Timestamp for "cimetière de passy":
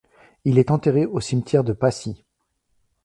1.19-2.25